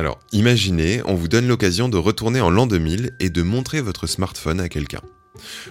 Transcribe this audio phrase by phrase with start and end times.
[0.00, 4.06] Alors, imaginez, on vous donne l'occasion de retourner en l'an 2000 et de montrer votre
[4.06, 5.02] smartphone à quelqu'un.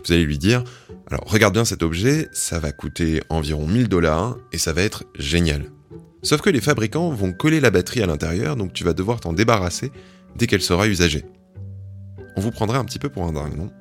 [0.05, 0.63] Vous allez lui dire,
[1.09, 5.05] alors regarde bien cet objet, ça va coûter environ 1000 dollars et ça va être
[5.17, 5.71] génial.
[6.21, 9.33] Sauf que les fabricants vont coller la batterie à l'intérieur, donc tu vas devoir t'en
[9.33, 9.91] débarrasser
[10.35, 11.25] dès qu'elle sera usagée.
[12.35, 13.71] On vous prendrait un petit peu pour un dingue, non?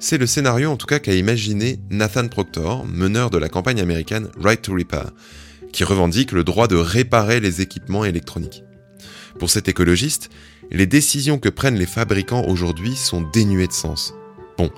[0.00, 4.30] C'est le scénario en tout cas qu'a imaginé Nathan Proctor, meneur de la campagne américaine
[4.36, 5.12] Right to Repair,
[5.72, 8.64] qui revendique le droit de réparer les équipements électroniques.
[9.38, 10.30] Pour cet écologiste,
[10.70, 14.14] les décisions que prennent les fabricants aujourd'hui sont dénuées de sens.
[14.58, 14.70] Bon,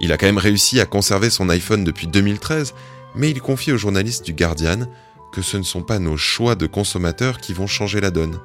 [0.00, 2.74] il a quand même réussi à conserver son iPhone depuis 2013,
[3.14, 4.86] mais il confie aux journalistes du Guardian
[5.32, 8.38] que ce ne sont pas nos choix de consommateurs qui vont changer la donne.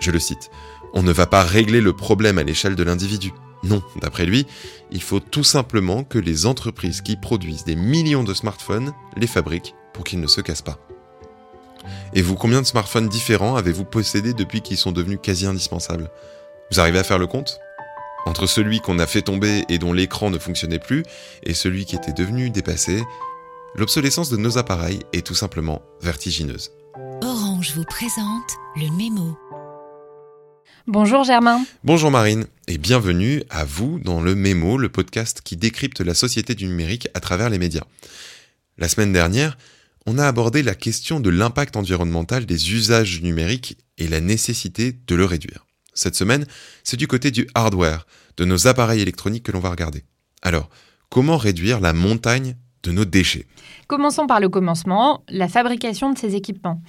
[0.00, 0.50] Je le cite,
[0.92, 3.32] On ne va pas régler le problème à l'échelle de l'individu.
[3.62, 4.46] Non, d'après lui,
[4.90, 9.74] il faut tout simplement que les entreprises qui produisent des millions de smartphones les fabriquent
[9.94, 10.78] pour qu'ils ne se cassent pas.
[12.12, 16.10] Et vous, combien de smartphones différents avez-vous possédé depuis qu'ils sont devenus quasi indispensables?
[16.70, 17.58] Vous arrivez à faire le compte?
[18.26, 21.02] Entre celui qu'on a fait tomber et dont l'écran ne fonctionnait plus,
[21.42, 23.02] et celui qui était devenu dépassé,
[23.74, 26.70] l'obsolescence de nos appareils est tout simplement vertigineuse.
[27.22, 29.36] Orange vous présente le mémo.
[30.86, 31.64] Bonjour Germain.
[31.82, 36.54] Bonjour Marine, et bienvenue à vous dans le Mémo, le podcast qui décrypte la société
[36.54, 37.84] du numérique à travers les médias.
[38.76, 39.56] La semaine dernière,
[40.06, 45.14] on a abordé la question de l'impact environnemental des usages numériques et la nécessité de
[45.14, 45.66] le réduire.
[45.94, 46.46] Cette semaine,
[46.82, 50.04] c'est du côté du hardware, de nos appareils électroniques que l'on va regarder.
[50.42, 50.68] Alors,
[51.08, 53.46] comment réduire la montagne de nos déchets?
[53.86, 56.82] Commençons par le commencement, la fabrication de ces équipements.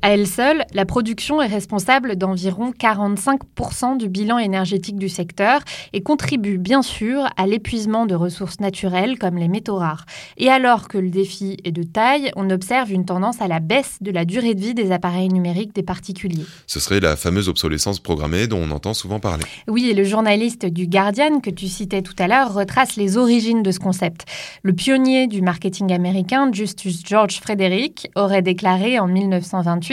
[0.00, 5.60] À elle seule, la production est responsable d'environ 45% du bilan énergétique du secteur
[5.92, 10.06] et contribue bien sûr à l'épuisement de ressources naturelles comme les métaux rares.
[10.36, 13.98] Et alors que le défi est de taille, on observe une tendance à la baisse
[14.00, 16.46] de la durée de vie des appareils numériques des particuliers.
[16.68, 19.44] Ce serait la fameuse obsolescence programmée dont on entend souvent parler.
[19.66, 23.64] Oui, et le journaliste du Guardian que tu citais tout à l'heure retrace les origines
[23.64, 24.26] de ce concept.
[24.62, 29.87] Le pionnier du marketing américain, Justus George Frederick, aurait déclaré en 1928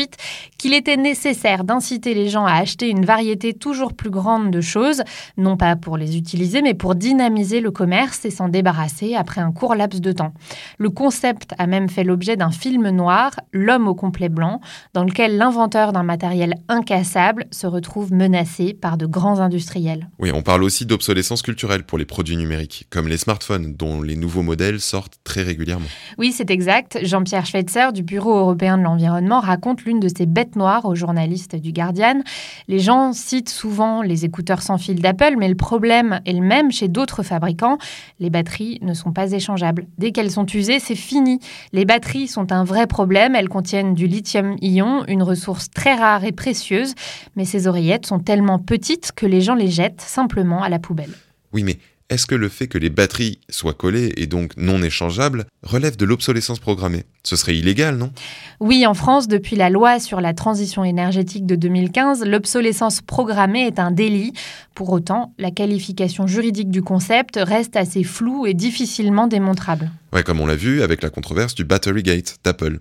[0.57, 5.03] qu'il était nécessaire d'inciter les gens à acheter une variété toujours plus grande de choses,
[5.37, 9.51] non pas pour les utiliser, mais pour dynamiser le commerce et s'en débarrasser après un
[9.51, 10.33] court laps de temps.
[10.77, 14.59] Le concept a même fait l'objet d'un film noir, L'homme au complet blanc,
[14.93, 20.09] dans lequel l'inventeur d'un matériel incassable se retrouve menacé par de grands industriels.
[20.19, 24.15] Oui, on parle aussi d'obsolescence culturelle pour les produits numériques, comme les smartphones, dont les
[24.15, 25.87] nouveaux modèles sortent très régulièrement.
[26.17, 26.99] Oui, c'est exact.
[27.03, 31.55] Jean-Pierre Schweitzer du Bureau européen de l'environnement raconte l'une de ces bêtes noires aux journalistes
[31.55, 32.21] du Guardian.
[32.67, 36.71] Les gens citent souvent les écouteurs sans fil d'Apple, mais le problème est le même
[36.71, 37.77] chez d'autres fabricants.
[38.19, 39.87] Les batteries ne sont pas échangeables.
[39.97, 41.39] Dès qu'elles sont usées, c'est fini.
[41.71, 43.35] Les batteries sont un vrai problème.
[43.35, 46.95] Elles contiennent du lithium-ion, une ressource très rare et précieuse,
[47.35, 51.13] mais ces oreillettes sont tellement petites que les gens les jettent simplement à la poubelle.
[51.53, 51.77] Oui, mais
[52.09, 56.05] est-ce que le fait que les batteries soient collées et donc non échangeables relève de
[56.05, 57.05] l'obsolescence programmée?
[57.23, 58.11] Ce serait illégal, non?
[58.59, 63.79] Oui, en France, depuis la loi sur la transition énergétique de 2015, l'obsolescence programmée est
[63.79, 64.33] un délit.
[64.75, 69.89] Pour autant, la qualification juridique du concept reste assez floue et difficilement démontrable.
[70.13, 72.79] Ouais, comme on l'a vu avec la controverse du Battery Gate d'Apple.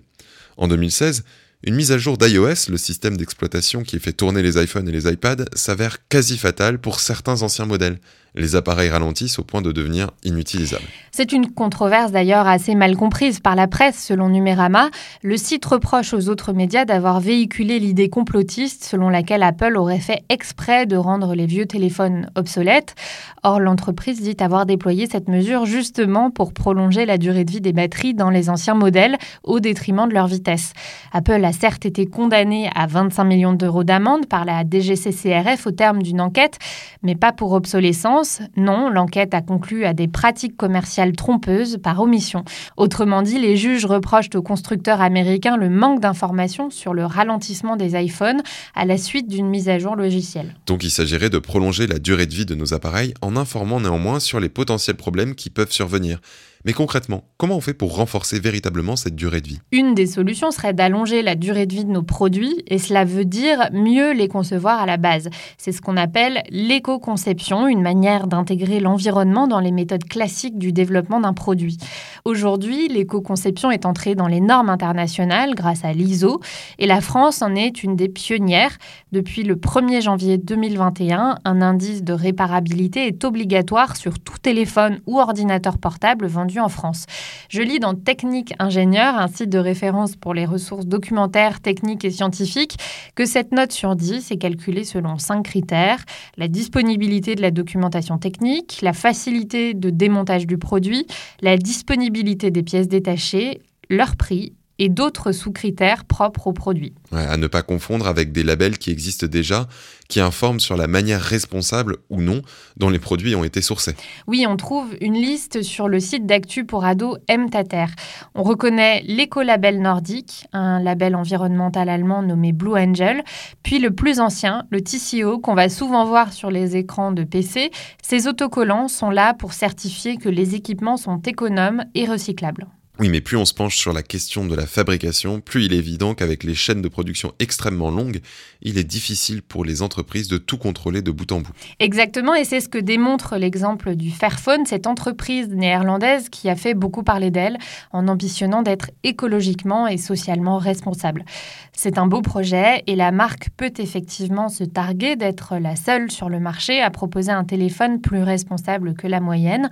[0.57, 1.23] En 2016,
[1.63, 5.11] une mise à jour d'iOS, le système d'exploitation qui fait tourner les iPhones et les
[5.11, 7.97] iPads, s'avère quasi fatale pour certains anciens modèles.
[8.35, 10.83] Les appareils ralentissent au point de devenir inutilisables.
[11.11, 14.89] C'est une controverse d'ailleurs assez mal comprise par la presse, selon Numérama.
[15.23, 20.23] Le site reproche aux autres médias d'avoir véhiculé l'idée complotiste selon laquelle Apple aurait fait
[20.27, 22.95] exprès de rendre les vieux téléphones obsolètes.
[23.43, 27.71] Or, l'entreprise dit avoir déployé cette mesure justement pour prolonger la durée de vie des
[27.71, 30.73] batteries dans les anciens modèles au détriment de leur vitesse.
[31.13, 36.03] Apple a certes été condamné à 25 millions d'euros d'amende par la DGCCRF au terme
[36.03, 36.57] d'une enquête,
[37.03, 38.24] mais pas pour obsolescence.
[38.57, 42.43] Non, l'enquête a conclu à des pratiques commerciales trompeuses par omission.
[42.77, 47.99] Autrement dit, les juges reprochent aux constructeurs américains le manque d'informations sur le ralentissement des
[47.99, 48.41] iPhones
[48.75, 50.55] à la suite d'une mise à jour logicielle.
[50.65, 54.19] Donc il s'agirait de prolonger la durée de vie de nos appareils en informant néanmoins
[54.19, 56.19] sur les potentiels problèmes qui peuvent survenir.
[56.65, 59.59] Mais concrètement, comment on fait pour renforcer véritablement cette durée de vie?
[59.71, 63.23] Une des solutions serait d'allonger la durée de vie de nos produits et cela veut
[63.23, 65.29] dire mieux les concevoir à la base.
[65.59, 71.19] C'est ce qu'on appelle l'éco-conception, une manière d'intégrer l'environnement dans les méthodes classiques du développement
[71.19, 71.77] d'un produit.
[72.25, 76.41] Aujourd'hui, l'éco-conception est entrée dans les normes internationales grâce à l'ISO
[76.79, 78.75] et la France en est une des pionnières.
[79.11, 85.19] Depuis le 1er janvier 2021, un indice de réparabilité est obligatoire sur tout téléphone ou
[85.19, 87.05] ordinateur portable vendu en France.
[87.49, 92.11] Je lis dans Technique Ingénieur, un site de référence pour les ressources documentaires, techniques et
[92.11, 92.77] scientifiques,
[93.15, 96.03] que cette note sur 10 est calculée selon cinq critères.
[96.37, 101.05] La disponibilité de la documentation technique, la facilité de démontage du produit,
[101.41, 106.93] la disponibilité des pièces détachées, leur prix et d'autres sous-critères propres au produit.
[107.11, 109.67] à ne pas confondre avec des labels qui existent déjà,
[110.09, 112.41] qui informent sur la manière responsable ou non
[112.77, 113.95] dont les produits ont été sourcés.
[114.27, 117.87] Oui, on trouve une liste sur le site d'actu pour ados MTater.
[118.35, 123.23] On reconnaît l'écolabel nordique, un label environnemental allemand nommé Blue Angel,
[123.63, 127.71] puis le plus ancien, le TCO, qu'on va souvent voir sur les écrans de PC.
[128.01, 132.67] Ces autocollants sont là pour certifier que les équipements sont économes et recyclables.
[132.97, 135.77] Oui, mais plus on se penche sur la question de la fabrication, plus il est
[135.77, 138.21] évident qu'avec les chaînes de production extrêmement longues,
[138.61, 141.51] il est difficile pour les entreprises de tout contrôler de bout en bout.
[141.79, 146.73] Exactement, et c'est ce que démontre l'exemple du Fairphone, cette entreprise néerlandaise qui a fait
[146.73, 147.57] beaucoup parler d'elle
[147.91, 151.25] en ambitionnant d'être écologiquement et socialement responsable.
[151.73, 156.29] C'est un beau projet et la marque peut effectivement se targuer d'être la seule sur
[156.29, 159.69] le marché à proposer un téléphone plus responsable que la moyenne.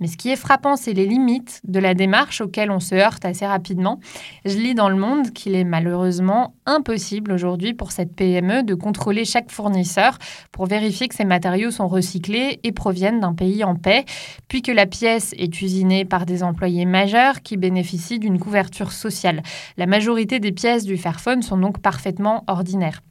[0.00, 3.24] Mais ce qui est frappant, c'est les limites de la démarche auxquelles on se heurte
[3.24, 4.00] assez rapidement.
[4.44, 9.24] Je lis dans le monde qu'il est malheureusement impossible aujourd'hui pour cette PME de contrôler
[9.24, 10.18] chaque fournisseur
[10.52, 14.04] pour vérifier que ces matériaux sont recyclés et proviennent d'un pays en paix,
[14.48, 19.42] puis que la pièce est usinée par des employés majeurs qui bénéficient d'une couverture sociale.
[19.76, 23.02] La majorité des pièces du Fairphone sont donc parfaitement ordinaires.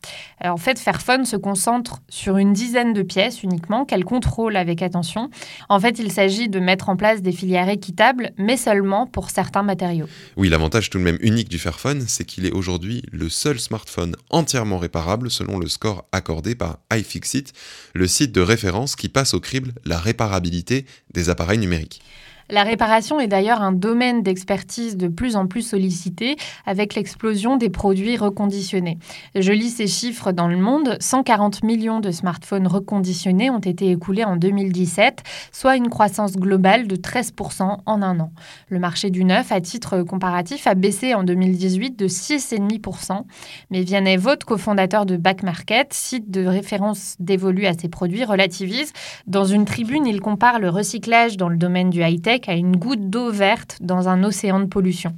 [0.49, 5.29] En fait, Fairphone se concentre sur une dizaine de pièces uniquement qu'elle contrôle avec attention.
[5.69, 9.63] En fait, il s'agit de mettre en place des filières équitables, mais seulement pour certains
[9.63, 10.07] matériaux.
[10.37, 14.15] Oui, l'avantage tout de même unique du Fairphone, c'est qu'il est aujourd'hui le seul smartphone
[14.29, 17.53] entièrement réparable selon le score accordé par iFixit,
[17.93, 22.01] le site de référence qui passe au crible la réparabilité des appareils numériques.
[22.51, 27.69] La réparation est d'ailleurs un domaine d'expertise de plus en plus sollicité avec l'explosion des
[27.69, 28.97] produits reconditionnés.
[29.35, 30.97] Je lis ces chiffres dans le monde.
[30.99, 36.97] 140 millions de smartphones reconditionnés ont été écoulés en 2017, soit une croissance globale de
[36.97, 38.33] 13% en un an.
[38.67, 43.23] Le marché du neuf, à titre comparatif, a baissé en 2018 de 6,5%.
[43.69, 48.91] Mais Vianney Vaught, cofondateur de Back Market, site de référence dévolu à ces produits, relativise.
[49.25, 53.09] Dans une tribune, il compare le recyclage dans le domaine du high-tech à une goutte
[53.09, 55.13] d'eau verte dans un océan de pollution.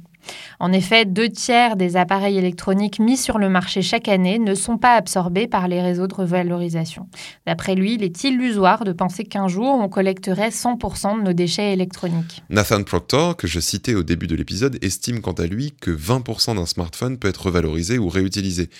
[0.60, 4.78] En effet, deux tiers des appareils électroniques mis sur le marché chaque année ne sont
[4.78, 7.08] pas absorbés par les réseaux de revalorisation.
[7.46, 11.72] D'après lui, il est illusoire de penser qu'un jour, on collecterait 100% de nos déchets
[11.72, 12.42] électroniques.
[12.50, 16.56] Nathan Proctor, que je citais au début de l'épisode, estime quant à lui que 20%
[16.56, 18.70] d'un smartphone peut être revalorisé ou réutilisé.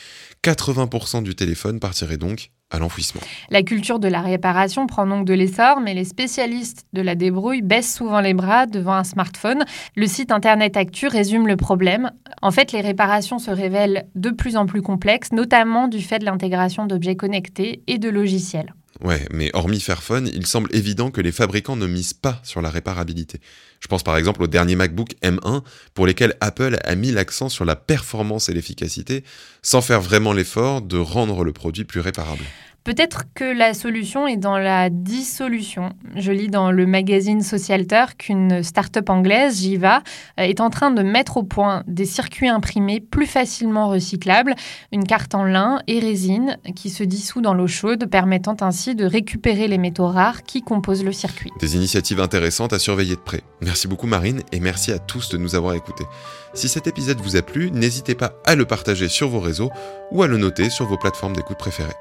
[0.42, 3.20] 80% du téléphone partirait donc l'enfouissement.
[3.50, 7.62] La culture de la réparation prend donc de l'essor, mais les spécialistes de la débrouille
[7.62, 9.64] baissent souvent les bras devant un smartphone.
[9.96, 12.10] Le site Internet Actu résume le problème.
[12.42, 16.24] En fait, les réparations se révèlent de plus en plus complexes, notamment du fait de
[16.24, 18.74] l'intégration d'objets connectés et de logiciels.
[19.02, 22.70] Ouais, mais hormis Fairphone, il semble évident que les fabricants ne misent pas sur la
[22.70, 23.40] réparabilité.
[23.84, 27.66] Je pense par exemple au dernier MacBook M1 pour lesquels Apple a mis l'accent sur
[27.66, 29.24] la performance et l'efficacité
[29.60, 32.44] sans faire vraiment l'effort de rendre le produit plus réparable.
[32.84, 35.94] Peut-être que la solution est dans la dissolution.
[36.16, 40.02] Je lis dans le magazine Socialter qu'une start-up anglaise, Jiva,
[40.38, 44.54] euh, est en train de mettre au point des circuits imprimés plus facilement recyclables,
[44.92, 49.06] une carte en lin et résine qui se dissout dans l'eau chaude, permettant ainsi de
[49.06, 51.50] récupérer les métaux rares qui composent le circuit.
[51.60, 53.40] Des initiatives intéressantes à surveiller de près.
[53.62, 56.04] Merci beaucoup Marine et merci à tous de nous avoir écoutés.
[56.52, 59.70] Si cet épisode vous a plu, n'hésitez pas à le partager sur vos réseaux
[60.10, 61.94] ou à le noter sur vos plateformes d'écoute préférées.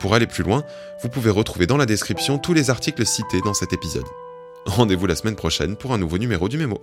[0.00, 0.64] Pour aller plus loin,
[1.02, 4.06] vous pouvez retrouver dans la description tous les articles cités dans cet épisode.
[4.66, 6.80] Rendez-vous la semaine prochaine pour un nouveau numéro du Mémo.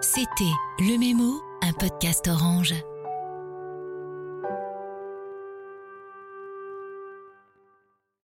[0.00, 2.74] C'était Le Mémo, un podcast orange.